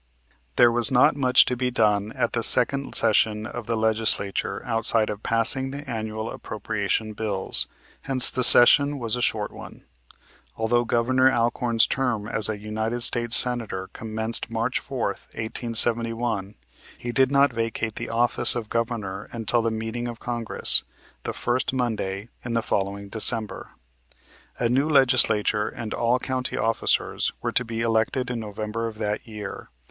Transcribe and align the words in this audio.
There 0.55 0.71
was 0.71 0.89
not 0.89 1.15
much 1.15 1.45
to 1.45 1.55
be 1.55 1.69
done 1.69 2.11
at 2.13 2.33
the 2.33 2.41
second 2.41 2.95
session 2.95 3.45
of 3.45 3.67
the 3.67 3.77
Legislature 3.77 4.65
outside 4.65 5.11
of 5.11 5.21
passing 5.21 5.69
the 5.69 5.87
annual 5.87 6.31
appropriation 6.31 7.13
bills; 7.13 7.67
hence 8.01 8.31
the 8.31 8.43
session 8.43 8.97
was 8.97 9.15
a 9.15 9.21
short 9.21 9.51
one. 9.51 9.85
Although 10.57 10.85
Governor 10.85 11.31
Alcorn's 11.31 11.85
term 11.85 12.27
as 12.27 12.49
a 12.49 12.57
United 12.57 13.01
States 13.01 13.37
Senator 13.37 13.91
commenced 13.93 14.49
March 14.49 14.79
4, 14.79 15.05
1871, 15.35 16.55
he 16.97 17.11
did 17.11 17.29
not 17.31 17.53
vacate 17.53 17.97
the 17.97 18.09
office 18.09 18.55
of 18.55 18.69
Governor 18.71 19.29
until 19.31 19.61
the 19.61 19.69
meeting 19.69 20.07
of 20.07 20.19
Congress, 20.19 20.83
the 21.25 21.31
first 21.33 21.73
Monday 21.73 22.29
in 22.43 22.53
the 22.55 22.63
following 22.63 23.07
December. 23.07 23.69
A 24.57 24.67
new 24.67 24.89
Legislature 24.89 25.69
and 25.69 25.93
all 25.93 26.17
county 26.17 26.57
officers 26.57 27.31
were 27.43 27.51
to 27.51 27.63
be 27.63 27.81
elected 27.81 28.31
in 28.31 28.39
November 28.39 28.87
of 28.87 28.97
that 28.97 29.27
year. 29.27 29.69